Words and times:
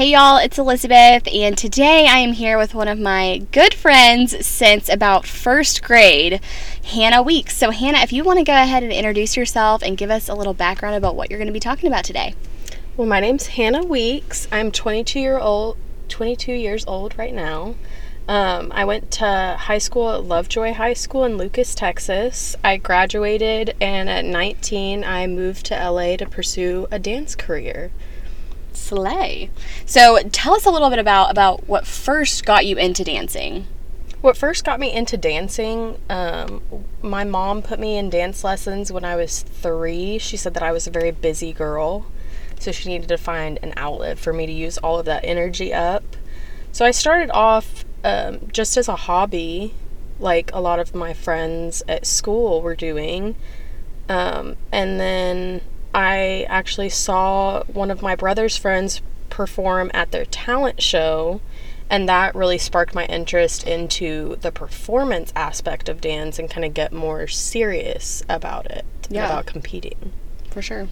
Hey 0.00 0.12
y'all, 0.12 0.38
it's 0.38 0.58
Elizabeth, 0.58 1.28
and 1.30 1.58
today 1.58 2.06
I 2.06 2.20
am 2.20 2.32
here 2.32 2.56
with 2.56 2.72
one 2.72 2.88
of 2.88 2.98
my 2.98 3.42
good 3.52 3.74
friends 3.74 4.46
since 4.46 4.88
about 4.88 5.26
first 5.26 5.82
grade, 5.82 6.40
Hannah 6.82 7.22
Weeks. 7.22 7.54
So, 7.54 7.70
Hannah, 7.70 7.98
if 7.98 8.10
you 8.10 8.24
want 8.24 8.38
to 8.38 8.42
go 8.46 8.54
ahead 8.54 8.82
and 8.82 8.94
introduce 8.94 9.36
yourself 9.36 9.82
and 9.82 9.98
give 9.98 10.10
us 10.10 10.30
a 10.30 10.34
little 10.34 10.54
background 10.54 10.96
about 10.96 11.16
what 11.16 11.28
you're 11.28 11.38
going 11.38 11.48
to 11.48 11.52
be 11.52 11.60
talking 11.60 11.86
about 11.86 12.04
today. 12.04 12.34
Well, 12.96 13.06
my 13.06 13.20
name's 13.20 13.48
Hannah 13.48 13.84
Weeks. 13.84 14.48
I'm 14.50 14.72
22 14.72 15.20
year 15.20 15.38
old, 15.38 15.76
22 16.08 16.50
years 16.50 16.82
old 16.86 17.18
right 17.18 17.34
now. 17.34 17.74
Um, 18.26 18.72
I 18.74 18.86
went 18.86 19.10
to 19.10 19.56
high 19.60 19.76
school 19.76 20.12
at 20.12 20.24
Lovejoy 20.24 20.72
High 20.72 20.94
School 20.94 21.24
in 21.24 21.36
Lucas, 21.36 21.74
Texas. 21.74 22.56
I 22.64 22.78
graduated, 22.78 23.76
and 23.82 24.08
at 24.08 24.24
19, 24.24 25.04
I 25.04 25.26
moved 25.26 25.66
to 25.66 25.74
LA 25.74 26.16
to 26.16 26.24
pursue 26.24 26.88
a 26.90 26.98
dance 26.98 27.34
career. 27.34 27.90
Slay. 28.72 29.50
So, 29.86 30.18
tell 30.30 30.54
us 30.54 30.66
a 30.66 30.70
little 30.70 30.90
bit 30.90 30.98
about 30.98 31.30
about 31.30 31.68
what 31.68 31.86
first 31.86 32.44
got 32.44 32.66
you 32.66 32.76
into 32.76 33.04
dancing. 33.04 33.66
What 34.20 34.36
first 34.36 34.64
got 34.64 34.78
me 34.78 34.92
into 34.92 35.16
dancing, 35.16 35.98
um, 36.10 36.62
my 37.00 37.24
mom 37.24 37.62
put 37.62 37.80
me 37.80 37.96
in 37.96 38.10
dance 38.10 38.44
lessons 38.44 38.92
when 38.92 39.02
I 39.04 39.16
was 39.16 39.40
three. 39.40 40.18
She 40.18 40.36
said 40.36 40.52
that 40.54 40.62
I 40.62 40.72
was 40.72 40.86
a 40.86 40.90
very 40.90 41.10
busy 41.10 41.54
girl, 41.54 42.04
so 42.58 42.70
she 42.70 42.90
needed 42.90 43.08
to 43.08 43.16
find 43.16 43.58
an 43.62 43.72
outlet 43.78 44.18
for 44.18 44.34
me 44.34 44.44
to 44.44 44.52
use 44.52 44.76
all 44.76 44.98
of 44.98 45.06
that 45.06 45.24
energy 45.24 45.72
up. 45.72 46.04
So 46.70 46.84
I 46.84 46.90
started 46.90 47.30
off 47.30 47.86
um, 48.04 48.40
just 48.52 48.76
as 48.76 48.88
a 48.88 48.96
hobby, 48.96 49.74
like 50.18 50.50
a 50.52 50.60
lot 50.60 50.78
of 50.78 50.94
my 50.94 51.14
friends 51.14 51.82
at 51.88 52.04
school 52.04 52.60
were 52.60 52.76
doing. 52.76 53.36
Um, 54.10 54.56
and 54.70 55.00
then 55.00 55.62
I 55.94 56.46
actually 56.48 56.88
saw 56.90 57.64
one 57.64 57.90
of 57.90 58.02
my 58.02 58.14
brother's 58.14 58.56
friends 58.56 59.02
perform 59.28 59.90
at 59.94 60.10
their 60.12 60.24
talent 60.24 60.80
show, 60.82 61.40
and 61.88 62.08
that 62.08 62.34
really 62.34 62.58
sparked 62.58 62.94
my 62.94 63.04
interest 63.06 63.66
into 63.66 64.36
the 64.40 64.52
performance 64.52 65.32
aspect 65.34 65.88
of 65.88 66.00
dance 66.00 66.38
and 66.38 66.48
kind 66.50 66.64
of 66.64 66.74
get 66.74 66.92
more 66.92 67.26
serious 67.26 68.22
about 68.28 68.66
it, 68.70 68.84
Yeah. 69.08 69.26
about 69.26 69.46
competing. 69.46 70.12
For 70.50 70.62
sure. 70.62 70.88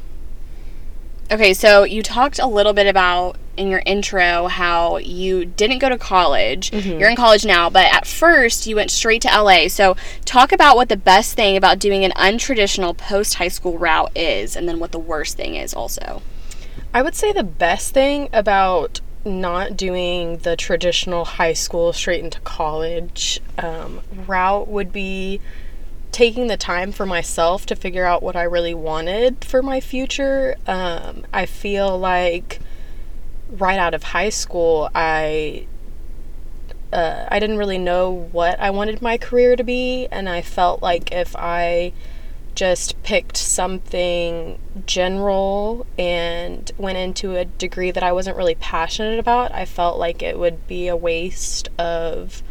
Okay, 1.31 1.53
so 1.53 1.85
you 1.85 2.03
talked 2.03 2.39
a 2.39 2.47
little 2.47 2.73
bit 2.73 2.87
about 2.87 3.37
in 3.59 3.69
your 3.69 3.83
intro 3.85 4.47
how 4.47 4.97
you 4.97 5.45
didn't 5.45 5.79
go 5.79 5.89
to 5.91 5.99
college. 5.99 6.73
You're 6.73 7.11
in 7.11 7.17
college 7.17 7.45
now, 7.45 7.69
but 7.69 7.85
at 7.93 8.07
first 8.07 8.67
you 8.67 8.77
went 8.77 8.91
straight 8.91 9.21
to 9.23 9.29
LA. 9.29 9.69
So 9.69 9.95
talk 10.25 10.53
about 10.53 10.77
what 10.77 10.89
the 10.89 10.97
best 10.97 11.35
thing 11.35 11.57
about 11.57 11.79
doing 11.79 12.05
an 12.05 12.13
untraditional 12.13 12.97
post 12.97 13.35
high 13.35 13.49
school 13.49 13.77
route 13.77 14.17
is, 14.17 14.57
and 14.57 14.67
then 14.67 14.79
what 14.79 14.93
the 14.93 14.99
worst 14.99 15.37
thing 15.37 15.55
is 15.55 15.75
also. 15.75 16.23
I 16.95 17.03
would 17.03 17.15
say 17.15 17.33
the 17.33 17.43
best 17.45 17.93
thing 17.93 18.31
about 18.33 19.01
not 19.25 19.77
doing 19.77 20.39
the 20.39 20.57
traditional 20.57 21.25
high 21.25 21.53
school 21.53 21.93
straight 21.93 22.25
into 22.25 22.41
college 22.41 23.41
um, 23.59 24.01
route 24.27 24.69
would 24.69 24.93
be 24.93 25.41
taking 26.13 26.47
the 26.47 26.57
time 26.57 26.93
for 26.93 27.07
myself 27.07 27.67
to 27.67 27.77
figure 27.77 28.05
out 28.05 28.23
what 28.23 28.37
I 28.37 28.43
really 28.43 28.75
wanted 28.75 29.45
for 29.45 29.63
my 29.63 29.81
future. 29.81 30.57
Um, 30.67 31.27
I 31.33 31.47
feel 31.47 31.99
like 31.99 32.61
right 33.51 33.79
out 33.79 33.95
of 33.95 34.03
high 34.03 34.31
school, 34.31 34.91
I 34.95 35.67
uh, 36.93 37.27
I 37.29 37.39
didn't 37.39 37.59
really 37.59 37.79
know 37.79 38.29
what 38.33 38.59
I 38.61 38.71
wanted 38.71 39.03
my 39.03 39.19
career 39.19 39.57
to 39.57 39.65
be, 39.65 40.09
and 40.11 40.29
I 40.29 40.41
felt 40.41 40.83
like 40.83 41.13
if 41.13 41.37
I 41.37 41.93
just 42.55 43.01
picked 43.05 43.37
something 43.37 44.59
general 44.85 45.87
and 45.97 46.73
went 46.77 46.99
into 46.99 47.37
a 47.37 47.45
degree 47.45 47.91
that 47.91 48.03
I 48.03 48.11
wasn't 48.11 48.37
really 48.37 48.57
passionate 48.57 49.19
about, 49.19 49.53
I 49.53 49.65
felt 49.65 49.99
like 49.99 50.23
it 50.23 50.39
would 50.39 50.67
be 50.67 50.89
a 50.89 50.97
waste 50.97 51.69
of 51.79 52.43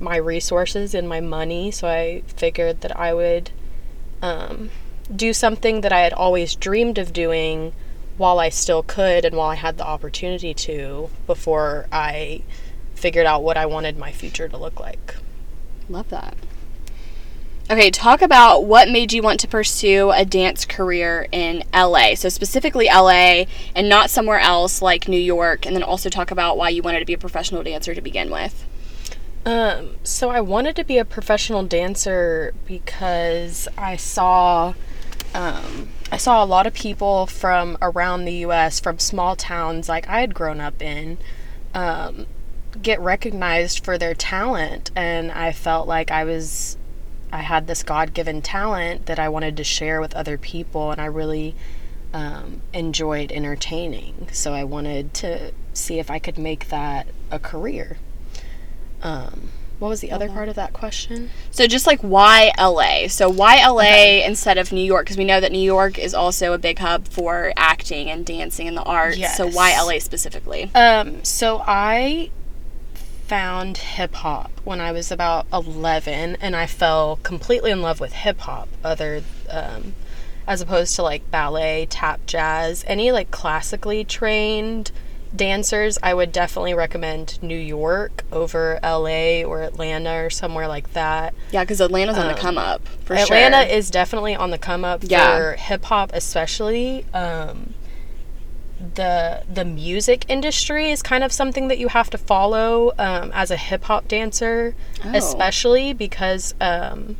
my 0.00 0.16
resources 0.16 0.94
and 0.94 1.08
my 1.08 1.20
money. 1.20 1.70
So 1.70 1.88
I 1.88 2.22
figured 2.26 2.80
that 2.80 2.96
I 2.98 3.14
would 3.14 3.50
um, 4.22 4.70
do 5.14 5.32
something 5.32 5.80
that 5.82 5.92
I 5.92 6.00
had 6.00 6.12
always 6.12 6.54
dreamed 6.54 6.98
of 6.98 7.12
doing 7.12 7.72
while 8.16 8.38
I 8.38 8.48
still 8.50 8.82
could 8.82 9.24
and 9.24 9.36
while 9.36 9.48
I 9.48 9.54
had 9.54 9.78
the 9.78 9.86
opportunity 9.86 10.52
to 10.54 11.10
before 11.26 11.86
I 11.90 12.42
figured 12.94 13.26
out 13.26 13.42
what 13.42 13.56
I 13.56 13.66
wanted 13.66 13.96
my 13.96 14.12
future 14.12 14.48
to 14.48 14.56
look 14.56 14.78
like. 14.78 15.16
Love 15.88 16.10
that. 16.10 16.36
Okay, 17.70 17.90
talk 17.90 18.20
about 18.20 18.64
what 18.64 18.88
made 18.88 19.12
you 19.12 19.22
want 19.22 19.38
to 19.40 19.48
pursue 19.48 20.10
a 20.10 20.24
dance 20.24 20.64
career 20.64 21.28
in 21.30 21.62
LA. 21.72 22.16
So, 22.16 22.28
specifically 22.28 22.86
LA 22.86 23.44
and 23.76 23.88
not 23.88 24.10
somewhere 24.10 24.40
else 24.40 24.82
like 24.82 25.06
New 25.06 25.20
York. 25.20 25.66
And 25.66 25.76
then 25.76 25.84
also 25.84 26.08
talk 26.08 26.32
about 26.32 26.56
why 26.56 26.70
you 26.70 26.82
wanted 26.82 26.98
to 26.98 27.04
be 27.04 27.12
a 27.12 27.18
professional 27.18 27.62
dancer 27.62 27.94
to 27.94 28.00
begin 28.00 28.28
with. 28.28 28.66
Um, 29.46 29.96
so 30.02 30.30
I 30.30 30.40
wanted 30.40 30.76
to 30.76 30.84
be 30.84 30.98
a 30.98 31.04
professional 31.04 31.62
dancer 31.62 32.52
because 32.66 33.68
I 33.78 33.96
saw 33.96 34.74
um, 35.34 35.88
I 36.10 36.16
saw 36.16 36.42
a 36.42 36.46
lot 36.46 36.66
of 36.66 36.74
people 36.74 37.26
from 37.26 37.78
around 37.80 38.24
the 38.24 38.34
U.S. 38.34 38.80
from 38.80 38.98
small 38.98 39.36
towns 39.36 39.88
like 39.88 40.08
I 40.08 40.20
had 40.20 40.34
grown 40.34 40.60
up 40.60 40.82
in 40.82 41.18
um, 41.72 42.26
get 42.82 43.00
recognized 43.00 43.84
for 43.84 43.96
their 43.96 44.14
talent, 44.14 44.90
and 44.94 45.30
I 45.32 45.52
felt 45.52 45.88
like 45.88 46.10
I 46.10 46.24
was 46.24 46.76
I 47.32 47.42
had 47.42 47.66
this 47.66 47.82
God 47.82 48.12
given 48.12 48.42
talent 48.42 49.06
that 49.06 49.18
I 49.18 49.28
wanted 49.28 49.56
to 49.56 49.64
share 49.64 50.00
with 50.00 50.14
other 50.14 50.36
people, 50.36 50.90
and 50.90 51.00
I 51.00 51.06
really 51.06 51.54
um, 52.12 52.60
enjoyed 52.72 53.30
entertaining. 53.32 54.28
So 54.32 54.52
I 54.52 54.64
wanted 54.64 55.14
to 55.14 55.52
see 55.72 55.98
if 55.98 56.10
I 56.10 56.18
could 56.18 56.38
make 56.38 56.68
that 56.68 57.06
a 57.30 57.38
career. 57.38 57.98
Um, 59.02 59.50
what 59.80 59.88
was 59.88 60.02
the 60.02 60.12
other 60.12 60.28
part 60.28 60.50
of 60.50 60.56
that 60.56 60.74
question? 60.74 61.30
So, 61.50 61.66
just 61.66 61.86
like 61.86 62.00
why 62.00 62.52
LA? 62.58 63.08
So, 63.08 63.30
why 63.30 63.66
LA 63.66 64.26
instead 64.26 64.58
of 64.58 64.72
New 64.72 64.84
York? 64.84 65.06
Because 65.06 65.16
we 65.16 65.24
know 65.24 65.40
that 65.40 65.52
New 65.52 65.58
York 65.58 65.98
is 65.98 66.12
also 66.12 66.52
a 66.52 66.58
big 66.58 66.78
hub 66.78 67.08
for 67.08 67.54
acting 67.56 68.10
and 68.10 68.26
dancing 68.26 68.68
and 68.68 68.76
the 68.76 68.82
arts. 68.82 69.36
So, 69.36 69.48
why 69.48 69.72
LA 69.80 69.98
specifically? 69.98 70.70
Um, 70.74 71.24
so 71.24 71.62
I 71.66 72.30
found 73.26 73.78
hip 73.78 74.12
hop 74.16 74.50
when 74.64 74.80
I 74.80 74.92
was 74.92 75.10
about 75.10 75.46
11, 75.50 76.36
and 76.42 76.54
I 76.54 76.66
fell 76.66 77.18
completely 77.22 77.70
in 77.70 77.80
love 77.80 78.00
with 78.00 78.12
hip 78.12 78.40
hop, 78.40 78.68
other 78.84 79.22
um, 79.48 79.94
as 80.46 80.60
opposed 80.60 80.94
to 80.96 81.02
like 81.02 81.30
ballet, 81.30 81.86
tap, 81.88 82.20
jazz, 82.26 82.84
any 82.86 83.12
like 83.12 83.30
classically 83.30 84.04
trained 84.04 84.90
dancers. 85.34 85.98
I 86.02 86.12
would 86.14 86.32
definitely 86.32 86.74
recommend 86.74 87.40
New 87.42 87.56
York 87.58 88.24
over 88.32 88.78
LA 88.82 89.42
or 89.44 89.62
Atlanta 89.62 90.24
or 90.24 90.30
somewhere 90.30 90.66
like 90.68 90.92
that. 90.94 91.34
Yeah, 91.52 91.62
because 91.64 91.80
Atlanta's 91.80 92.18
on 92.18 92.26
the 92.26 92.32
Um, 92.34 92.38
come 92.38 92.58
up 92.58 92.82
for 93.04 93.14
Atlanta 93.14 93.62
sure. 93.66 93.76
is 93.76 93.90
definitely 93.90 94.34
on 94.34 94.50
the 94.50 94.58
come 94.58 94.84
up 94.84 95.00
Yeah. 95.04 95.36
for 95.36 95.52
hip 95.56 95.84
hop, 95.84 96.10
especially. 96.12 97.04
Um, 97.14 97.74
the 98.94 99.42
the 99.52 99.64
music 99.64 100.24
industry 100.28 100.90
is 100.90 101.02
kind 101.02 101.22
of 101.22 101.32
something 101.32 101.68
that 101.68 101.78
you 101.78 101.88
have 101.88 102.08
to 102.10 102.16
follow 102.18 102.92
um, 102.98 103.30
as 103.34 103.50
a 103.50 103.56
hip 103.56 103.84
hop 103.84 104.08
dancer, 104.08 104.74
Oh. 105.04 105.10
especially 105.14 105.92
because 105.92 106.54
um, 106.60 107.16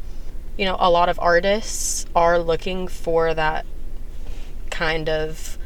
you 0.57 0.65
know 0.65 0.77
a 0.81 0.91
lot 0.91 1.11
of 1.11 1.19
artists 1.21 2.07
are 2.17 2.39
looking 2.39 2.89
for 2.89 3.35
that 3.35 3.67
kind 4.71 5.09
of 5.11 5.59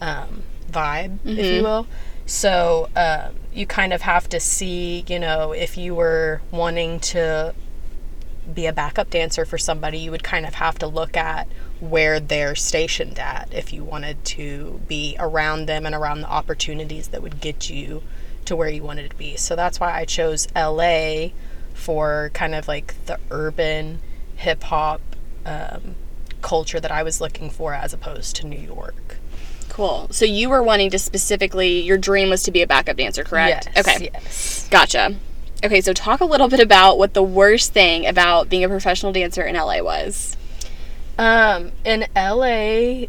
um, 0.00 0.42
vibe, 0.72 1.18
if 1.36 1.46
Mm-hmm. 1.46 1.54
you 1.56 1.62
will. 1.62 1.86
So 2.26 2.88
um, 2.96 3.34
you 3.52 3.66
kind 3.66 3.92
of 3.92 4.02
have 4.02 4.28
to 4.30 4.40
see, 4.40 5.04
you 5.08 5.18
know, 5.18 5.52
if 5.52 5.76
you 5.76 5.94
were 5.94 6.40
wanting 6.50 7.00
to 7.00 7.54
be 8.52 8.66
a 8.66 8.72
backup 8.72 9.10
dancer 9.10 9.44
for 9.44 9.58
somebody, 9.58 9.98
you 9.98 10.10
would 10.10 10.22
kind 10.24 10.46
of 10.46 10.54
have 10.54 10.78
to 10.78 10.86
look 10.86 11.16
at 11.16 11.46
where 11.80 12.18
they're 12.20 12.54
stationed 12.54 13.18
at 13.18 13.48
if 13.52 13.72
you 13.72 13.84
wanted 13.84 14.24
to 14.24 14.80
be 14.88 15.16
around 15.18 15.66
them 15.66 15.86
and 15.86 15.94
around 15.94 16.20
the 16.20 16.28
opportunities 16.28 17.08
that 17.08 17.22
would 17.22 17.40
get 17.40 17.70
you 17.70 18.02
to 18.44 18.56
where 18.56 18.68
you 18.68 18.82
wanted 18.82 19.10
to 19.10 19.16
be. 19.16 19.36
So 19.36 19.54
that's 19.56 19.78
why 19.80 19.92
I 19.96 20.04
chose 20.04 20.48
LA 20.56 21.28
for 21.74 22.30
kind 22.34 22.54
of 22.54 22.68
like 22.68 22.94
the 23.06 23.18
urban 23.30 24.00
hip 24.36 24.62
hop 24.64 25.00
um, 25.46 25.94
culture 26.40 26.80
that 26.80 26.90
I 26.90 27.02
was 27.02 27.20
looking 27.20 27.50
for 27.50 27.74
as 27.74 27.92
opposed 27.92 28.36
to 28.36 28.46
New 28.46 28.58
York. 28.58 29.18
Cool. 29.68 30.08
So, 30.10 30.24
you 30.24 30.48
were 30.48 30.62
wanting 30.62 30.90
to 30.90 30.98
specifically, 30.98 31.80
your 31.80 31.98
dream 31.98 32.30
was 32.30 32.42
to 32.44 32.50
be 32.50 32.62
a 32.62 32.66
backup 32.66 32.96
dancer, 32.96 33.24
correct? 33.24 33.68
Yes, 33.74 33.86
Okay. 33.86 34.10
Yes. 34.12 34.68
Gotcha. 34.70 35.16
Okay, 35.64 35.80
so 35.80 35.92
talk 35.92 36.20
a 36.20 36.24
little 36.24 36.48
bit 36.48 36.58
about 36.60 36.98
what 36.98 37.14
the 37.14 37.22
worst 37.22 37.72
thing 37.72 38.06
about 38.06 38.48
being 38.48 38.64
a 38.64 38.68
professional 38.68 39.12
dancer 39.12 39.42
in 39.42 39.54
LA 39.54 39.80
was. 39.80 40.36
Um, 41.18 41.72
in 41.84 42.06
LA, 42.16 43.06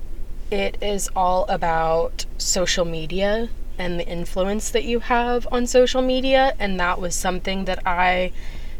it 0.52 0.78
is 0.82 1.10
all 1.16 1.46
about 1.46 2.26
social 2.38 2.86
media 2.86 3.50
and 3.80 4.00
the 4.00 4.08
influence 4.08 4.70
that 4.70 4.84
you 4.84 5.00
have 5.00 5.48
on 5.52 5.66
social 5.66 6.04
media, 6.04 6.54
and 6.60 6.80
that 6.80 7.02
was 7.02 7.16
something 7.16 7.66
that 7.66 7.80
I 7.88 8.32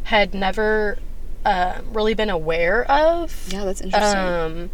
had 0.04 0.36
never 0.36 1.00
uh, 1.44 1.80
really 1.92 2.14
been 2.14 2.30
aware 2.30 2.84
of. 2.92 3.48
Yeah, 3.52 3.66
that's 3.66 3.82
interesting. 3.82 4.20
Um, 4.20 4.70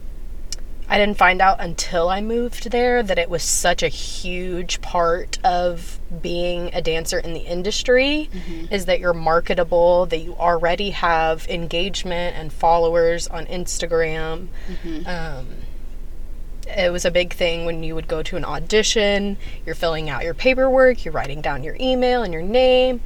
I 0.92 0.98
didn't 0.98 1.18
find 1.18 1.40
out 1.40 1.58
until 1.60 2.10
I 2.10 2.20
moved 2.20 2.72
there 2.72 3.04
that 3.04 3.20
it 3.20 3.30
was 3.30 3.44
such 3.44 3.84
a 3.84 3.88
huge 3.88 4.82
part 4.82 5.38
of 5.44 6.00
being 6.22 6.72
a 6.74 6.82
dancer 6.82 7.20
in 7.20 7.34
the 7.34 7.42
industry 7.42 8.28
is 8.72 8.86
that 8.86 9.00
you're 9.00 9.14
marketable, 9.14 10.08
that 10.08 10.18
you 10.18 10.36
already 10.36 10.90
have 10.90 11.48
engagement 11.48 12.36
and 12.36 12.52
followers 12.52 13.28
on 13.28 13.46
Instagram. 13.46 14.48
Um, 15.06 15.48
it 16.68 16.92
was 16.92 17.06
a 17.06 17.12
big 17.12 17.34
thing 17.34 17.66
when 17.66 17.84
you 17.84 17.94
would 17.96 18.08
go 18.08 18.24
to 18.24 18.36
an 18.36 18.46
audition, 18.46 19.38
you're 19.66 19.76
filling 19.76 20.10
out 20.10 20.24
your 20.24 20.34
paperwork, 20.34 21.06
you're 21.06 21.14
writing 21.14 21.42
down 21.42 21.64
your 21.64 21.78
email 21.80 22.24
and 22.24 22.34
your 22.34 22.44
name, 22.44 23.02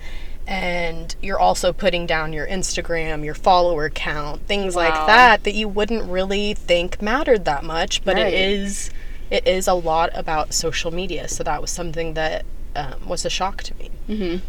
and 0.48 1.16
you're 1.22 1.40
also 1.40 1.72
putting 1.72 2.06
down 2.06 2.34
your 2.34 2.46
Instagram, 2.48 3.24
your 3.24 3.34
follower 3.34 3.90
count, 3.90 4.46
things 4.48 4.76
like 4.76 4.94
that 4.94 5.44
that 5.46 5.54
you 5.54 5.68
wouldn't 5.68 6.04
really 6.10 6.54
think 6.54 7.02
mattered 7.02 7.46
that 7.46 7.64
much, 7.64 8.04
but 8.04 8.16
Right. 8.16 8.28
it 8.28 8.34
is 8.34 8.90
it 9.30 9.48
is 9.48 9.68
a 9.68 9.74
lot 9.74 10.10
about 10.14 10.54
social 10.54 10.92
media. 10.92 11.28
So 11.28 11.44
that 11.44 11.60
was 11.62 11.72
something 11.72 12.14
that 12.14 12.46
um, 12.76 13.08
was 13.08 13.26
a 13.26 13.30
shock 13.30 13.64
to 13.64 13.74
me. 13.76 14.42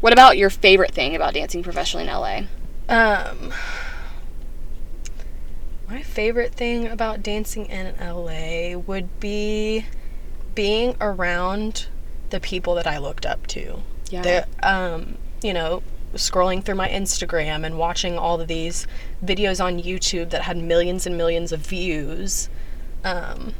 What 0.00 0.12
about 0.12 0.36
your 0.38 0.50
favorite 0.50 0.92
thing 0.92 1.14
about 1.14 1.34
dancing 1.34 1.62
professionally 1.62 2.06
in 2.06 2.12
LA? 2.12 2.40
Um, 2.88 3.52
my 5.88 6.02
favorite 6.02 6.54
thing 6.54 6.86
about 6.88 7.22
dancing 7.22 7.66
in 7.66 7.94
LA 8.00 8.76
would 8.78 9.20
be 9.20 9.86
being 10.54 10.96
around 11.00 11.86
the 12.30 12.40
people 12.40 12.74
that 12.74 12.86
I 12.86 12.98
looked 12.98 13.24
up 13.24 13.46
to. 13.48 13.82
Yeah. 14.10 14.22
The, 14.22 14.68
um, 14.68 15.18
you 15.42 15.52
know, 15.52 15.82
scrolling 16.14 16.64
through 16.64 16.74
my 16.74 16.88
Instagram 16.88 17.64
and 17.64 17.78
watching 17.78 18.18
all 18.18 18.40
of 18.40 18.48
these 18.48 18.86
videos 19.24 19.62
on 19.62 19.80
YouTube 19.80 20.30
that 20.30 20.42
had 20.42 20.56
millions 20.56 21.06
and 21.06 21.16
millions 21.16 21.52
of 21.52 21.60
views. 21.60 22.48
Um, 23.04 23.54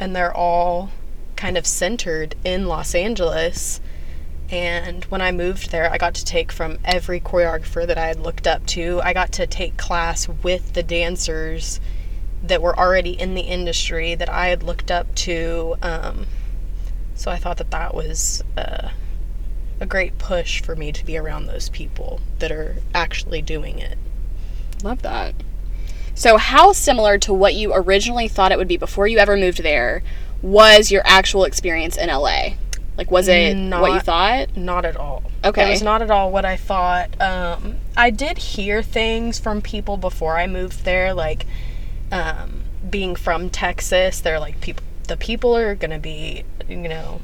and 0.00 0.14
they're 0.14 0.36
all 0.36 0.90
kind 1.36 1.56
of 1.56 1.66
centered 1.66 2.34
in 2.44 2.66
Los 2.66 2.94
Angeles. 2.94 3.80
And 4.50 5.04
when 5.06 5.22
I 5.22 5.32
moved 5.32 5.70
there, 5.70 5.90
I 5.90 5.96
got 5.96 6.14
to 6.14 6.24
take 6.24 6.52
from 6.52 6.78
every 6.84 7.20
choreographer 7.20 7.86
that 7.86 7.96
I 7.96 8.06
had 8.06 8.20
looked 8.20 8.46
up 8.46 8.66
to. 8.66 9.00
I 9.02 9.12
got 9.12 9.32
to 9.32 9.46
take 9.46 9.76
class 9.76 10.28
with 10.28 10.74
the 10.74 10.82
dancers 10.82 11.80
that 12.42 12.60
were 12.60 12.78
already 12.78 13.18
in 13.18 13.34
the 13.34 13.42
industry 13.42 14.14
that 14.14 14.28
I 14.28 14.48
had 14.48 14.62
looked 14.62 14.90
up 14.90 15.14
to. 15.14 15.76
Um, 15.80 16.26
so 17.14 17.30
I 17.30 17.36
thought 17.36 17.58
that 17.58 17.70
that 17.70 17.94
was 17.94 18.42
uh, 18.56 18.88
a 19.82 19.86
great 19.86 20.16
push 20.16 20.62
for 20.62 20.76
me 20.76 20.92
to 20.92 21.04
be 21.04 21.18
around 21.18 21.46
those 21.46 21.68
people 21.68 22.20
that 22.38 22.52
are 22.52 22.76
actually 22.94 23.42
doing 23.42 23.80
it. 23.80 23.98
Love 24.84 25.02
that. 25.02 25.34
So, 26.14 26.36
how 26.36 26.72
similar 26.72 27.18
to 27.18 27.32
what 27.32 27.54
you 27.54 27.72
originally 27.74 28.28
thought 28.28 28.52
it 28.52 28.58
would 28.58 28.68
be 28.68 28.76
before 28.76 29.08
you 29.08 29.18
ever 29.18 29.36
moved 29.36 29.62
there 29.62 30.02
was 30.40 30.90
your 30.90 31.02
actual 31.04 31.44
experience 31.44 31.96
in 31.96 32.08
LA? 32.08 32.50
Like, 32.96 33.10
was 33.10 33.26
it 33.26 33.56
what 33.56 33.92
you 33.92 34.00
thought? 34.00 34.56
Not 34.56 34.84
at 34.84 34.96
all. 34.96 35.24
Okay. 35.44 35.66
It 35.66 35.70
was 35.70 35.82
not 35.82 36.02
at 36.02 36.10
all 36.10 36.30
what 36.30 36.44
I 36.44 36.56
thought. 36.56 37.20
Um, 37.20 37.76
I 37.96 38.10
did 38.10 38.38
hear 38.38 38.82
things 38.82 39.40
from 39.40 39.62
people 39.62 39.96
before 39.96 40.36
I 40.36 40.46
moved 40.46 40.84
there, 40.84 41.14
like 41.14 41.46
um, 42.12 42.62
being 42.88 43.16
from 43.16 43.50
Texas. 43.50 44.20
They're 44.20 44.38
like 44.38 44.60
people. 44.60 44.84
The 45.08 45.16
people 45.16 45.56
are 45.56 45.74
gonna 45.74 45.98
be, 45.98 46.44
you 46.68 46.76
know, 46.76 47.20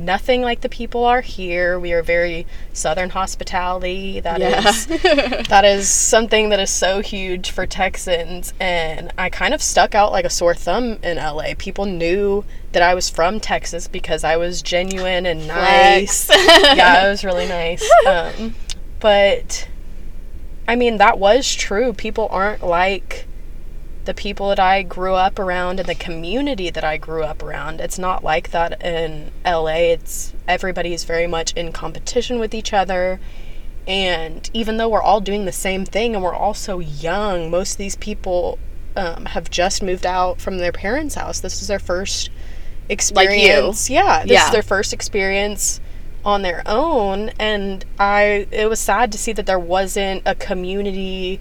nothing 0.00 0.42
like 0.42 0.62
the 0.62 0.68
people 0.68 1.04
are 1.04 1.20
here. 1.20 1.78
We 1.78 1.92
are 1.92 2.02
very 2.02 2.46
Southern 2.72 3.10
hospitality. 3.10 4.20
That 4.20 4.40
is 4.40 4.88
Yeah. 4.88 5.42
that 5.48 5.64
is 5.64 5.88
something 5.88 6.48
that 6.48 6.58
is 6.58 6.70
so 6.70 7.00
huge 7.00 7.50
for 7.50 7.66
Texans, 7.66 8.52
and 8.58 9.12
I 9.16 9.28
kind 9.30 9.54
of 9.54 9.62
stuck 9.62 9.94
out 9.94 10.12
like 10.12 10.24
a 10.24 10.30
sore 10.30 10.54
thumb 10.54 10.98
in 11.02 11.16
LA. 11.18 11.54
People 11.56 11.84
knew 11.84 12.44
that 12.72 12.82
I 12.82 12.94
was 12.94 13.10
from 13.10 13.40
Texas 13.40 13.86
because 13.88 14.24
I 14.24 14.36
was 14.36 14.62
genuine 14.62 15.26
and 15.26 15.46
nice. 15.46 16.28
Yeah, 16.60 17.06
it 17.06 17.10
was 17.10 17.24
really 17.24 17.46
nice. 17.60 17.88
Um, 18.06 18.54
but 19.00 19.68
I 20.66 20.76
mean, 20.76 20.98
that 20.98 21.18
was 21.18 21.54
true. 21.54 21.92
People 21.92 22.28
aren't 22.30 22.62
like 22.62 23.26
the 24.04 24.14
people 24.14 24.48
that 24.48 24.58
I 24.58 24.82
grew 24.82 25.14
up 25.14 25.38
around 25.38 25.78
and 25.78 25.88
the 25.88 25.94
community 25.94 26.70
that 26.70 26.84
I 26.84 26.96
grew 26.96 27.22
up 27.22 27.42
around. 27.42 27.80
It's 27.80 27.98
not 27.98 28.24
like 28.24 28.50
that 28.50 28.82
in 28.82 29.30
LA. 29.44 29.92
It's 29.92 30.32
everybody's 30.48 31.04
very 31.04 31.26
much 31.26 31.52
in 31.52 31.70
competition 31.72 32.38
with 32.38 32.54
each 32.54 32.72
other. 32.72 33.20
And 33.86 34.48
even 34.54 34.76
though 34.76 34.88
we're 34.88 35.02
all 35.02 35.20
doing 35.20 35.44
the 35.44 35.52
same 35.52 35.84
thing 35.84 36.14
and 36.14 36.22
we're 36.24 36.34
all 36.34 36.54
so 36.54 36.78
young, 36.78 37.50
most 37.50 37.72
of 37.72 37.78
these 37.78 37.96
people 37.96 38.58
um, 38.96 39.26
have 39.26 39.50
just 39.50 39.82
moved 39.82 40.06
out 40.06 40.40
from 40.40 40.58
their 40.58 40.72
parents' 40.72 41.14
house. 41.14 41.40
This 41.40 41.60
is 41.60 41.68
their 41.68 41.78
first 41.78 42.30
experience. 42.88 43.88
Yeah, 43.90 44.22
this 44.22 44.32
Yeah. 44.32 44.46
is 44.46 44.52
their 44.52 44.62
first 44.62 44.92
experience 44.92 45.80
on 46.24 46.42
their 46.42 46.62
own. 46.66 47.30
And 47.38 47.84
I, 47.98 48.46
it 48.50 48.68
was 48.68 48.80
sad 48.80 49.12
to 49.12 49.18
see 49.18 49.32
that 49.32 49.46
there 49.46 49.58
wasn't 49.58 50.22
a 50.26 50.34
community 50.34 51.40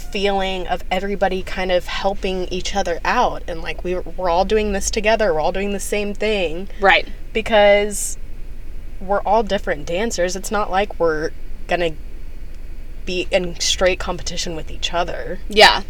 feeling 0.00 0.66
of 0.66 0.82
everybody 0.90 1.42
kind 1.42 1.70
of 1.70 1.86
helping 1.86 2.44
each 2.48 2.74
other 2.74 3.00
out 3.04 3.42
and 3.46 3.60
like 3.62 3.84
we 3.84 3.94
were, 3.94 4.30
all 4.30 4.44
doing 4.44 4.72
this 4.72 4.90
together 4.90 5.32
we're 5.34 5.40
all 5.40 5.52
doing 5.52 5.72
the 5.72 5.80
same 5.80 6.14
thing 6.14 6.68
right. 6.80 7.08
because 7.32 8.16
we're 9.00 9.20
all 9.22 9.42
different 9.42 9.86
dancers 9.86 10.34
it's 10.36 10.50
not 10.50 10.70
like 10.70 10.98
we're 10.98 11.30
gonna 11.68 11.90
be 13.06 13.26
in 13.30 13.58
straight 13.60 13.98
competition 13.98 14.54
with 14.56 14.70
each 14.70 14.92
other 14.92 15.38
Yeah. 15.48 15.82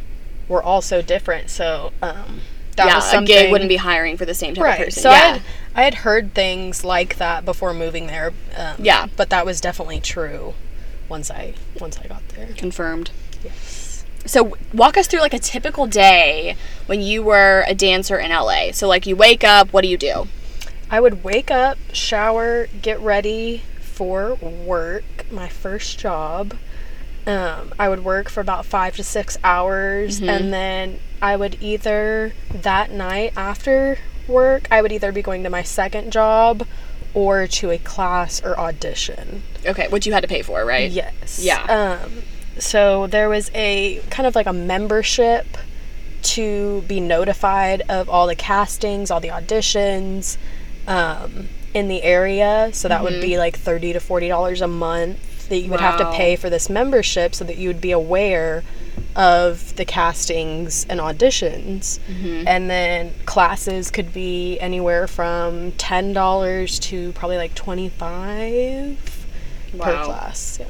we're 0.48 0.62
all 0.62 0.82
so 0.82 1.02
different 1.02 1.50
so 1.50 1.92
um 2.02 2.40
that 2.76 2.86
yeah. 2.86 2.94
was 2.96 3.12
A 3.12 3.22
gig 3.24 3.50
wouldn't 3.52 3.68
be 3.68 3.76
hiring 3.76 4.16
for 4.16 4.24
the 4.24 4.34
same 4.34 4.54
type 4.54 4.78
of 4.80 4.84
person. 4.86 5.02
so 5.02 5.10
I, 5.10 5.14
had, 5.16 5.42
I 5.74 5.82
had 5.82 5.94
heard 5.96 6.34
things 6.34 6.84
like 6.84 7.16
that 7.16 7.44
before 7.44 7.74
moving 7.74 8.06
there 8.06 8.32
um, 8.56 8.76
Yeah. 8.78 9.06
but 9.16 9.30
that 9.30 9.44
was 9.44 9.60
definitely 9.60 10.00
true 10.00 10.54
once 11.08 11.30
i 11.30 11.54
once 11.80 11.98
i 11.98 12.06
got 12.06 12.26
there 12.30 12.48
Confirmed. 12.56 13.10
yes 13.42 13.89
So 14.26 14.56
walk 14.72 14.96
us 14.96 15.06
through 15.06 15.20
like 15.20 15.34
a 15.34 15.38
typical 15.38 15.86
day 15.86 16.56
when 16.86 17.00
you 17.00 17.22
were 17.22 17.64
a 17.66 17.74
dancer 17.74 18.18
in 18.18 18.30
LA. 18.30 18.72
So 18.72 18.86
like 18.86 19.06
you 19.06 19.16
wake 19.16 19.44
up, 19.44 19.72
what 19.72 19.82
do 19.82 19.88
you 19.88 19.96
do? 19.96 20.28
I 20.90 21.00
would 21.00 21.22
wake 21.24 21.50
up, 21.50 21.78
shower, 21.92 22.66
get 22.82 23.00
ready 23.00 23.62
for 23.80 24.34
work, 24.34 25.30
my 25.30 25.48
first 25.48 25.98
job. 25.98 26.54
Um, 27.26 27.72
I 27.78 27.88
would 27.88 28.02
work 28.02 28.28
for 28.28 28.40
about 28.40 28.66
five 28.66 28.96
to 28.96 29.04
six 29.04 29.36
hours, 29.44 30.20
and 30.20 30.52
then 30.52 30.98
I 31.20 31.36
would 31.36 31.58
either 31.62 32.32
that 32.50 32.90
night 32.90 33.34
after 33.36 33.98
work, 34.26 34.66
I 34.70 34.80
would 34.82 34.90
either 34.90 35.12
be 35.12 35.22
going 35.22 35.44
to 35.44 35.50
my 35.50 35.62
second 35.62 36.12
job 36.12 36.66
or 37.12 37.46
to 37.46 37.70
a 37.70 37.78
class 37.78 38.42
or 38.42 38.58
audition. 38.58 39.42
Okay, 39.66 39.86
which 39.88 40.06
you 40.06 40.12
had 40.12 40.22
to 40.22 40.28
pay 40.28 40.42
for, 40.42 40.64
right? 40.64 40.90
Yes. 40.90 41.40
Yeah. 41.42 41.62
Um, 41.64 42.22
so 42.60 43.06
there 43.08 43.28
was 43.28 43.50
a 43.54 44.00
kind 44.10 44.26
of 44.26 44.34
like 44.34 44.46
a 44.46 44.52
membership 44.52 45.46
to 46.22 46.82
be 46.82 47.00
notified 47.00 47.82
of 47.88 48.08
all 48.08 48.26
the 48.26 48.34
castings, 48.36 49.10
all 49.10 49.20
the 49.20 49.28
auditions 49.28 50.36
um, 50.86 51.48
in 51.74 51.88
the 51.88 52.02
area. 52.02 52.70
So 52.72 52.88
that 52.88 53.02
would 53.02 53.20
be 53.22 53.38
like 53.38 53.56
thirty 53.56 53.92
to 53.92 54.00
forty 54.00 54.28
dollars 54.28 54.60
a 54.60 54.68
month 54.68 55.48
that 55.48 55.58
you 55.58 55.70
would 55.70 55.80
have 55.80 55.98
to 55.98 56.04
pay 56.12 56.36
for 56.36 56.48
this 56.48 56.70
membership, 56.70 57.34
so 57.34 57.44
that 57.44 57.56
you 57.56 57.68
would 57.68 57.80
be 57.80 57.90
aware 57.90 58.62
of 59.16 59.74
the 59.76 59.84
castings 59.84 60.86
and 60.88 61.00
auditions. 61.00 61.98
And 62.46 62.70
then 62.70 63.12
classes 63.26 63.90
could 63.90 64.12
be 64.12 64.58
anywhere 64.60 65.08
from 65.08 65.72
ten 65.72 66.12
dollars 66.12 66.78
to 66.80 67.12
probably 67.12 67.36
like 67.38 67.54
twenty 67.54 67.88
five 67.88 69.26
per 69.72 70.04
class. 70.04 70.58
Yeah. 70.60 70.66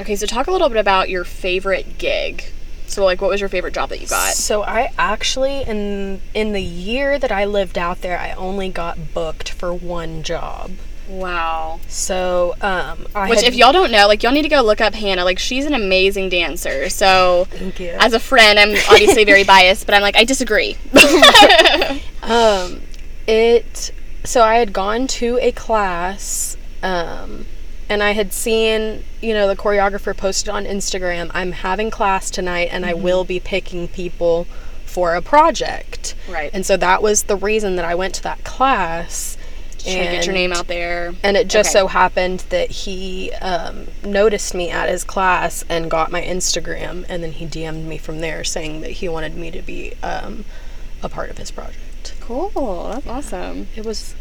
Okay, 0.00 0.16
so 0.16 0.26
talk 0.26 0.46
a 0.46 0.50
little 0.50 0.68
bit 0.68 0.78
about 0.78 1.08
your 1.08 1.24
favorite 1.24 1.98
gig. 1.98 2.44
So 2.86 3.04
like 3.04 3.20
what 3.20 3.30
was 3.30 3.40
your 3.40 3.48
favorite 3.48 3.74
job 3.74 3.88
that 3.90 4.00
you 4.00 4.06
got? 4.06 4.34
So 4.34 4.62
I 4.62 4.92
actually 4.98 5.62
in 5.62 6.20
in 6.34 6.52
the 6.52 6.62
year 6.62 7.18
that 7.18 7.32
I 7.32 7.44
lived 7.44 7.78
out 7.78 8.02
there, 8.02 8.18
I 8.18 8.32
only 8.32 8.68
got 8.68 9.14
booked 9.14 9.50
for 9.50 9.72
one 9.72 10.22
job. 10.22 10.72
Wow. 11.08 11.80
So 11.88 12.54
um, 12.60 13.06
I 13.14 13.28
Which 13.28 13.40
had, 13.40 13.48
if 13.48 13.54
y'all 13.54 13.72
don't 13.72 13.90
know, 13.90 14.06
like 14.06 14.22
y'all 14.22 14.32
need 14.32 14.42
to 14.42 14.48
go 14.48 14.62
look 14.62 14.80
up 14.80 14.94
Hannah. 14.94 15.24
Like 15.24 15.38
she's 15.38 15.66
an 15.66 15.74
amazing 15.74 16.28
dancer. 16.28 16.88
So 16.88 17.46
thank 17.50 17.80
you. 17.80 17.96
as 17.98 18.12
a 18.12 18.20
friend, 18.20 18.58
I'm 18.58 18.76
obviously 18.90 19.24
very 19.24 19.44
biased, 19.54 19.86
but 19.86 19.94
I'm 19.94 20.02
like 20.02 20.16
I 20.16 20.24
disagree. 20.24 20.76
Um, 22.24 22.80
it. 23.26 23.92
So 24.24 24.42
I 24.42 24.56
had 24.56 24.72
gone 24.72 25.06
to 25.08 25.38
a 25.42 25.52
class, 25.52 26.56
um, 26.82 27.44
and 27.88 28.02
I 28.02 28.12
had 28.12 28.32
seen, 28.32 29.04
you 29.20 29.34
know, 29.34 29.46
the 29.48 29.56
choreographer 29.56 30.16
posted 30.16 30.48
on 30.48 30.64
Instagram, 30.64 31.30
"I'm 31.34 31.52
having 31.52 31.90
class 31.90 32.30
tonight, 32.30 32.68
and 32.72 32.84
I 32.86 32.94
will 32.94 33.24
be 33.24 33.40
picking 33.40 33.88
people 33.88 34.46
for 34.84 35.14
a 35.14 35.22
project." 35.22 36.14
Right. 36.28 36.50
And 36.54 36.64
so 36.64 36.76
that 36.76 37.02
was 37.02 37.24
the 37.24 37.36
reason 37.36 37.76
that 37.76 37.84
I 37.84 37.94
went 37.94 38.14
to 38.16 38.22
that 38.24 38.44
class. 38.44 39.36
Trying 39.78 39.98
to 40.06 40.10
get 40.12 40.24
your 40.24 40.34
name 40.34 40.50
out 40.50 40.66
there. 40.66 41.12
And 41.22 41.36
it 41.36 41.46
just 41.48 41.68
Okay. 41.68 41.80
so 41.80 41.88
happened 41.88 42.44
that 42.48 42.70
he 42.70 43.30
um, 43.42 43.88
noticed 44.02 44.54
me 44.54 44.70
at 44.70 44.88
his 44.88 45.04
class 45.04 45.62
and 45.68 45.90
got 45.90 46.10
my 46.10 46.22
Instagram, 46.22 47.04
and 47.06 47.22
then 47.22 47.32
he 47.32 47.44
DM'd 47.44 47.86
me 47.86 47.98
from 47.98 48.20
there 48.20 48.44
saying 48.44 48.80
that 48.80 48.92
he 48.92 49.10
wanted 49.10 49.36
me 49.36 49.50
to 49.50 49.60
be 49.60 49.92
um, 50.02 50.46
a 51.02 51.10
part 51.10 51.28
of 51.28 51.36
his 51.36 51.50
project. 51.50 52.14
Cool. 52.20 52.92
That's 52.94 53.06
awesome. 53.06 53.68
It 53.76 53.84
was 53.84 54.14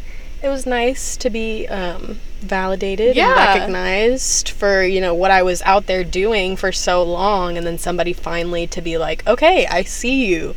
it 0.44 0.50
was 0.50 0.66
nice 0.66 1.16
to 1.18 1.30
be 1.30 1.68
um, 1.68 2.20
validated 2.42 3.16
Yeah. 3.16 3.30
and 3.30 3.36
recognized 3.74 4.50
for 4.50 4.84
you 4.84 5.00
know 5.02 5.14
what 5.14 5.32
I 5.32 5.42
was 5.44 5.62
out 5.64 5.86
there 5.88 6.04
doing 6.04 6.56
for 6.58 6.72
so 6.72 7.02
long, 7.04 7.58
and 7.58 7.66
then 7.66 7.78
somebody 7.78 8.14
finally 8.14 8.68
to 8.68 8.82
be 8.82 8.98
like, 8.98 9.26
"Okay, 9.26 9.66
I 9.68 9.84
see 9.84 10.26
you. 10.26 10.56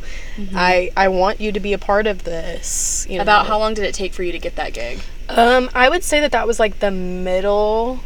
I 0.53 0.91
I 0.95 1.07
want 1.07 1.39
you 1.41 1.51
to 1.51 1.59
be 1.59 1.73
a 1.73 1.77
part 1.77 2.05
of 2.07 2.23
this." 2.25 3.07
You 3.09 3.15
know? 3.17 3.21
About 3.23 3.47
how 3.47 3.57
long 3.59 3.73
did 3.73 3.85
it 3.85 3.95
take 3.95 4.13
for 4.13 4.23
you 4.23 4.31
to 4.33 4.39
get 4.39 4.55
that 4.57 4.73
gig? 4.73 4.99
Um, 5.29 5.69
I 5.73 5.89
would 5.89 6.03
say 6.03 6.19
that 6.21 6.31
that 6.31 6.45
was 6.47 6.59
like 6.59 6.79
the 6.79 6.91
middle 6.91 7.99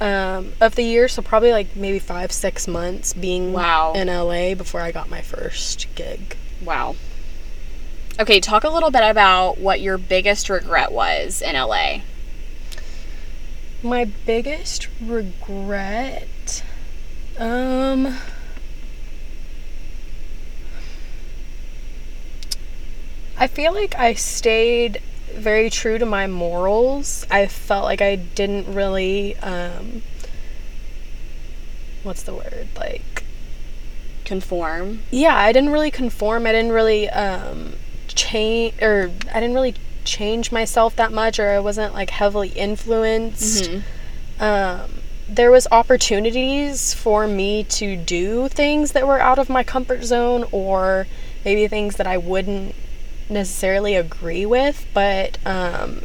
um, 0.00 0.52
of 0.60 0.74
the 0.74 0.82
year, 0.82 1.08
so 1.08 1.22
probably 1.22 1.52
like 1.52 1.74
maybe 1.76 1.98
five 1.98 2.30
six 2.32 2.68
months 2.68 3.12
being 3.14 3.52
Wow. 3.52 3.92
in 3.94 4.08
LA 4.08 4.54
before 4.54 4.80
I 4.80 4.92
got 4.92 5.08
my 5.10 5.22
first 5.22 5.86
gig. 5.94 6.36
Wow. 6.64 6.96
Okay, 8.18 8.40
talk 8.40 8.64
a 8.64 8.70
little 8.70 8.90
bit 8.90 9.02
about 9.02 9.58
what 9.58 9.80
your 9.80 9.98
biggest 9.98 10.48
regret 10.48 10.90
was 10.90 11.42
in 11.42 11.54
LA. 11.54 11.98
My 13.82 14.06
biggest 14.06 14.88
regret, 15.02 16.62
um, 17.38 18.16
I 23.36 23.46
feel 23.48 23.74
like 23.74 23.94
I 23.98 24.14
stayed 24.14 25.02
very 25.34 25.68
true 25.68 25.98
to 25.98 26.06
my 26.06 26.26
morals. 26.26 27.26
I 27.30 27.46
felt 27.46 27.84
like 27.84 28.00
I 28.00 28.16
didn't 28.16 28.74
really, 28.74 29.36
um, 29.36 30.00
what's 32.02 32.22
the 32.22 32.32
word? 32.32 32.68
Like, 32.76 33.24
Conform. 34.24 35.02
yeah, 35.10 35.36
I 35.36 35.52
didn't 35.52 35.70
really 35.70 35.90
conform. 35.90 36.46
I 36.46 36.52
didn't 36.52 36.72
really 36.72 37.10
um, 37.10 37.74
change, 38.16 38.82
or 38.82 39.10
I 39.32 39.40
didn't 39.40 39.54
really 39.54 39.74
change 40.04 40.50
myself 40.50 40.96
that 40.96 41.12
much, 41.12 41.38
or 41.38 41.50
I 41.50 41.58
wasn't 41.60 41.94
like 41.94 42.10
heavily 42.10 42.48
influenced. 42.48 43.70
Um, 44.40 44.90
there 45.28 45.50
was 45.50 45.66
opportunities 45.72 46.94
for 46.94 47.26
me 47.26 47.64
to 47.64 47.96
do 47.96 48.48
things 48.48 48.92
that 48.92 49.06
were 49.06 49.20
out 49.20 49.38
of 49.38 49.48
my 49.48 49.62
comfort 49.64 50.04
zone, 50.04 50.44
or 50.52 51.06
maybe 51.44 51.66
things 51.68 51.96
that 51.96 52.06
I 52.06 52.16
wouldn't 52.16 52.74
necessarily 53.28 53.94
agree 53.96 54.46
with, 54.46 54.86
but 54.94 55.38
um, 55.44 56.02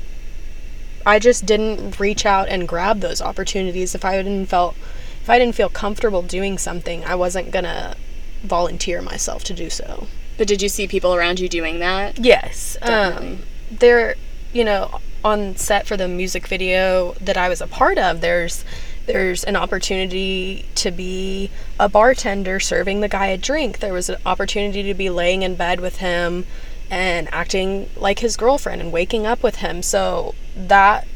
I 1.05 1.19
just 1.19 1.45
didn't 1.45 1.99
reach 1.99 2.25
out 2.25 2.49
and 2.49 2.67
grab 2.67 2.99
those 2.99 3.21
opportunities 3.21 3.93
if 3.93 4.03
I 4.03 4.17
didn't 4.17 4.47
felt 4.47 4.75
if 5.21 5.29
I 5.29 5.37
didn't 5.37 5.53
feel 5.53 5.69
comfortable 5.69 6.23
doing 6.23 6.57
something, 6.57 7.05
I 7.05 7.13
wasn't 7.13 7.51
gonna 7.51 7.95
volunteer 8.41 9.03
myself 9.03 9.43
to 9.45 9.53
do 9.53 9.69
so. 9.69 10.07
But 10.41 10.47
did 10.47 10.63
you 10.63 10.69
see 10.69 10.87
people 10.87 11.13
around 11.13 11.39
you 11.39 11.47
doing 11.47 11.77
that? 11.81 12.17
Yes. 12.17 12.75
Definitely. 12.83 13.27
Um, 13.27 13.39
there, 13.69 14.15
you 14.51 14.63
know, 14.63 14.99
on 15.23 15.55
set 15.55 15.85
for 15.85 15.95
the 15.95 16.07
music 16.07 16.47
video 16.47 17.13
that 17.21 17.37
I 17.37 17.47
was 17.47 17.61
a 17.61 17.67
part 17.67 17.99
of, 17.99 18.21
there's 18.21 18.65
there's 19.05 19.43
an 19.43 19.55
opportunity 19.55 20.65
to 20.73 20.89
be 20.89 21.51
a 21.79 21.87
bartender 21.87 22.59
serving 22.59 23.01
the 23.01 23.07
guy 23.07 23.27
a 23.27 23.37
drink. 23.37 23.81
There 23.81 23.93
was 23.93 24.09
an 24.09 24.17
opportunity 24.25 24.81
to 24.81 24.95
be 24.95 25.11
laying 25.11 25.43
in 25.43 25.53
bed 25.53 25.79
with 25.79 25.97
him 25.97 26.47
and 26.89 27.31
acting 27.31 27.91
like 27.95 28.17
his 28.17 28.35
girlfriend 28.35 28.81
and 28.81 28.91
waking 28.91 29.27
up 29.27 29.43
with 29.43 29.57
him. 29.57 29.83
So 29.83 30.33
that 30.55 31.07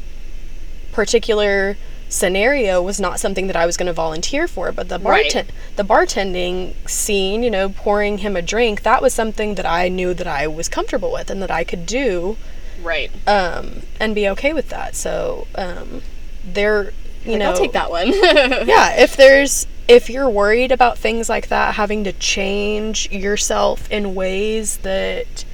particular 0.92 1.76
scenario 2.08 2.80
was 2.82 3.00
not 3.00 3.18
something 3.20 3.46
that 3.48 3.56
I 3.56 3.66
was 3.66 3.76
going 3.76 3.86
to 3.86 3.92
volunteer 3.92 4.46
for, 4.48 4.72
but 4.72 4.88
the 4.88 4.98
Right. 4.98 5.26
bartend 5.32 5.46
the 5.76 5.84
bartending 5.84 6.74
scene, 6.88 7.42
you 7.42 7.50
know, 7.50 7.68
pouring 7.68 8.18
him 8.18 8.36
a 8.36 8.42
drink, 8.42 8.82
that 8.82 9.02
was 9.02 9.12
something 9.12 9.54
that 9.56 9.66
I 9.66 9.88
knew 9.88 10.14
that 10.14 10.26
I 10.26 10.46
was 10.46 10.68
comfortable 10.68 11.12
with 11.12 11.30
and 11.30 11.42
that 11.42 11.50
I 11.50 11.64
could 11.64 11.84
do 11.86 12.36
Right. 12.82 13.10
um, 13.26 13.82
and 13.98 14.14
be 14.14 14.28
okay 14.28 14.52
with 14.52 14.68
that. 14.70 14.94
So 14.94 15.46
um, 15.56 16.02
there, 16.44 16.92
you 17.24 17.32
Like, 17.32 17.38
know, 17.40 17.50
I'll 17.52 17.58
take 17.58 17.72
that 17.72 17.90
one. 17.90 18.12
yeah, 18.12 18.94
if 19.00 19.16
there's 19.16 19.66
if 19.88 20.10
you're 20.10 20.28
worried 20.28 20.72
about 20.72 20.98
things 20.98 21.28
like 21.28 21.48
that, 21.48 21.74
having 21.74 22.02
to 22.04 22.12
change 22.12 23.08
yourself 23.10 23.88
in 23.90 24.14
ways 24.16 24.78
that 24.78 25.44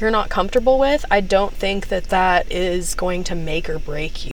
you're 0.00 0.10
not 0.10 0.28
comfortable 0.28 0.78
with, 0.78 1.04
I 1.10 1.20
don't 1.20 1.54
think 1.54 1.88
that 1.88 2.04
that 2.10 2.50
is 2.50 2.94
going 2.94 3.22
to 3.24 3.34
make 3.34 3.68
or 3.70 3.78
break 3.78 4.26
you. 4.26 4.32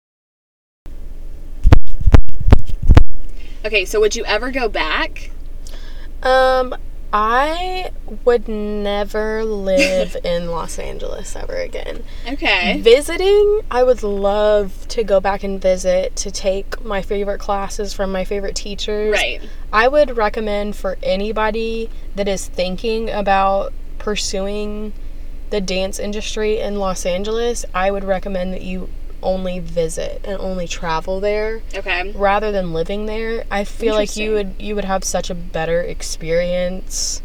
Okay, 3.67 3.83
so 3.83 3.99
would 3.99 4.15
you 4.15 4.23
ever 4.23 4.49
go 4.49 4.69
back? 4.69 5.31
Um, 6.23 6.73
I 7.11 7.91
would 8.23 8.47
never 8.47 9.43
live 9.43 10.15
in 10.23 10.49
Los 10.51 10.79
Angeles 10.79 11.35
ever 11.35 11.57
again. 11.57 12.05
Okay. 12.25 12.79
Visiting, 12.79 13.59
I 13.69 13.83
would 13.83 14.03
love 14.03 14.87
to 14.87 15.03
go 15.03 15.19
back 15.19 15.43
and 15.43 15.61
visit 15.61 16.15
to 16.15 16.31
take 16.31 16.81
my 16.81 17.01
favorite 17.01 17.39
classes 17.39 17.93
from 17.93 18.09
my 18.09 18.23
favorite 18.23 18.55
teachers. 18.55 19.11
Right. 19.11 19.41
I 19.73 19.89
would 19.89 20.15
recommend 20.15 20.77
for 20.77 20.97
anybody 21.03 21.89
that 22.15 22.29
is 22.29 22.47
thinking 22.47 23.09
about 23.09 23.73
pursuing 23.99 24.93
the 25.49 25.59
dance 25.59 25.99
industry 25.99 26.59
in 26.59 26.79
Los 26.79 27.05
Angeles, 27.05 27.65
I 27.73 27.91
would 27.91 28.05
recommend 28.05 28.53
that 28.53 28.61
you 28.61 28.87
only 29.23 29.59
visit 29.59 30.21
and 30.23 30.39
only 30.39 30.67
travel 30.67 31.19
there 31.19 31.61
Okay. 31.75 32.11
rather 32.13 32.51
than 32.51 32.73
living 32.73 33.05
there. 33.07 33.45
I 33.49 33.63
feel 33.63 33.95
like 33.95 34.15
you 34.15 34.33
would 34.33 34.55
you 34.59 34.75
would 34.75 34.85
have 34.85 35.03
such 35.03 35.29
a 35.29 35.35
better 35.35 35.81
experience 35.81 37.21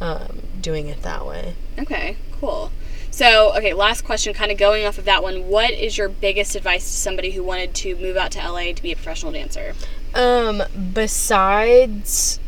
um, 0.00 0.42
doing 0.60 0.88
it 0.88 1.02
that 1.02 1.26
way. 1.26 1.54
Okay, 1.78 2.16
cool. 2.40 2.70
So, 3.10 3.56
okay, 3.56 3.72
last 3.72 4.02
question, 4.04 4.34
kind 4.34 4.52
of 4.52 4.58
going 4.58 4.84
off 4.84 4.98
of 4.98 5.06
that 5.06 5.22
one. 5.22 5.48
What 5.48 5.70
is 5.70 5.96
your 5.96 6.08
biggest 6.10 6.54
advice 6.54 6.84
to 6.84 6.96
somebody 6.98 7.30
who 7.30 7.42
wanted 7.42 7.74
to 7.76 7.96
move 7.96 8.16
out 8.16 8.30
to 8.32 8.38
LA 8.38 8.72
to 8.74 8.82
be 8.82 8.92
a 8.92 8.94
professional 8.96 9.32
dancer? 9.32 9.74
Um, 10.14 10.62
besides 10.92 12.40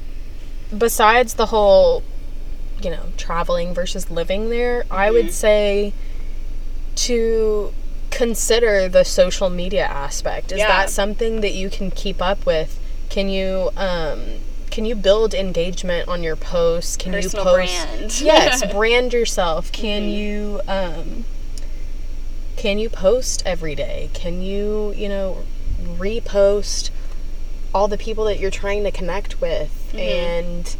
besides 0.76 1.34
the 1.34 1.46
whole, 1.46 2.02
you 2.82 2.90
know, 2.90 3.04
traveling 3.16 3.72
versus 3.72 4.10
living 4.10 4.50
there, 4.50 4.84
I 4.90 5.10
would 5.10 5.32
say 5.32 5.94
to 6.96 7.72
consider 8.18 8.88
the 8.88 9.04
social 9.04 9.48
media 9.48 9.84
aspect. 9.84 10.50
Is 10.50 10.58
Yeah. 10.58 10.66
that 10.66 10.90
something 10.90 11.40
that 11.40 11.52
you 11.54 11.70
can 11.70 11.92
keep 11.92 12.20
up 12.20 12.44
with? 12.44 12.70
Can 13.08 13.28
you 13.28 13.70
um 13.76 14.20
can 14.70 14.84
you 14.84 14.94
build 14.96 15.34
engagement 15.34 16.08
on 16.08 16.22
your 16.22 16.36
posts? 16.36 16.96
Can 16.96 17.12
Personal 17.12 17.44
you 17.44 17.50
post 17.50 17.86
brand. 17.88 18.20
Yes, 18.32 18.64
brand 18.78 19.12
yourself. 19.12 19.70
Can 19.72 20.02
Mhm. 20.02 20.16
you 20.18 20.60
um 20.66 21.24
can 22.56 22.78
you 22.80 22.88
post 22.90 23.42
every 23.46 23.76
day? 23.76 24.10
Can 24.14 24.42
you, 24.42 24.92
you 24.96 25.08
know, 25.08 25.28
repost 25.96 26.90
all 27.72 27.86
the 27.86 27.96
people 27.98 28.24
that 28.24 28.40
you're 28.40 28.50
trying 28.50 28.82
to 28.82 28.90
connect 28.90 29.40
with 29.40 29.70
Mhm. 29.92 30.00
and 30.00 30.76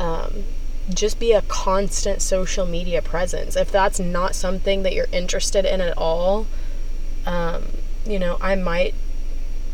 um, 0.00 0.44
just 0.92 1.20
be 1.20 1.30
a 1.30 1.42
constant 1.42 2.20
social 2.20 2.66
media 2.66 3.00
presence. 3.00 3.54
If 3.54 3.70
that's 3.70 4.00
not 4.00 4.34
something 4.34 4.82
that 4.82 4.94
you're 4.94 5.06
interested 5.12 5.64
in 5.64 5.80
at 5.80 5.96
all, 5.96 6.46
um, 7.26 7.64
you 8.04 8.18
know, 8.18 8.38
I 8.40 8.54
might 8.54 8.94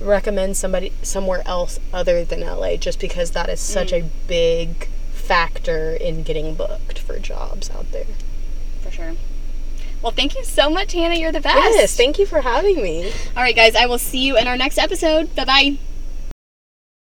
recommend 0.00 0.56
somebody 0.56 0.92
somewhere 1.02 1.42
else 1.46 1.80
other 1.92 2.24
than 2.24 2.40
LA 2.40 2.76
just 2.76 3.00
because 3.00 3.32
that 3.32 3.48
is 3.48 3.60
such 3.60 3.92
a 3.92 4.08
big 4.26 4.88
factor 5.12 5.92
in 5.94 6.22
getting 6.22 6.54
booked 6.54 6.98
for 6.98 7.18
jobs 7.18 7.70
out 7.70 7.90
there. 7.92 8.06
For 8.80 8.90
sure. 8.90 9.12
Well, 10.00 10.12
thank 10.12 10.36
you 10.36 10.44
so 10.44 10.70
much, 10.70 10.92
Hannah. 10.92 11.16
You're 11.16 11.32
the 11.32 11.40
best. 11.40 11.56
Yes, 11.56 11.96
thank 11.96 12.18
you 12.18 12.26
for 12.26 12.40
having 12.40 12.82
me. 12.82 13.10
All 13.36 13.42
right, 13.42 13.56
guys, 13.56 13.74
I 13.74 13.86
will 13.86 13.98
see 13.98 14.24
you 14.24 14.38
in 14.38 14.46
our 14.46 14.56
next 14.56 14.78
episode. 14.78 15.34
Bye 15.34 15.44
bye. 15.44 15.78